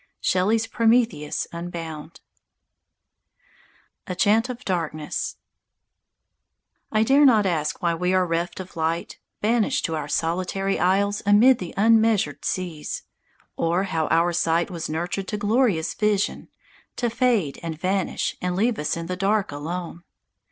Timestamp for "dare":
7.03-7.25